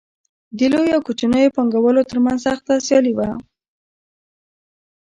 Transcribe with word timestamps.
د 0.57 0.59
لویو 0.71 0.95
او 0.97 1.05
کوچنیو 1.07 1.53
پانګوالو 1.55 2.07
ترمنځ 2.09 2.39
سخته 2.47 2.73
سیالي 2.85 3.13
وه 3.15 3.29